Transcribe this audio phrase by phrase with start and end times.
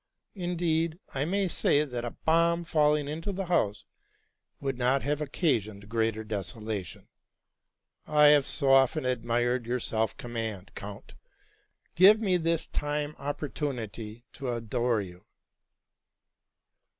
[0.33, 3.85] Indeed, I may say, that a bomb falling into the house
[4.59, 7.07] would not have occasioned greater desolation.
[8.07, 11.13] I have so often admired your self command, count:
[11.93, 15.27] give me this time opportunity to adore you.